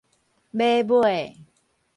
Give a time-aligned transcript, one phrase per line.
[0.51, 1.37] 馬尾